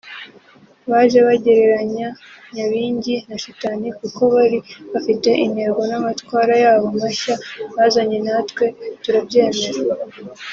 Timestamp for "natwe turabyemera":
8.27-9.71